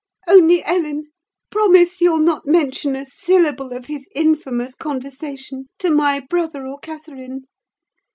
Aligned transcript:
Only, 0.27 0.63
Ellen, 0.63 1.11
promise 1.51 2.01
you'll 2.01 2.17
not 2.21 2.47
mention 2.47 2.95
a 2.95 3.05
syllable 3.05 3.71
of 3.71 3.85
his 3.85 4.07
infamous 4.15 4.73
conversation 4.73 5.67
to 5.77 5.91
my 5.91 6.25
brother 6.27 6.65
or 6.65 6.79
Catherine. 6.79 7.43